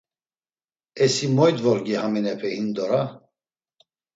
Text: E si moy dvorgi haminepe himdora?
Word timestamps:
E 1.03 1.05
si 1.15 1.25
moy 1.35 1.51
dvorgi 1.59 1.93
haminepe 2.01 2.47
himdora? 2.55 3.01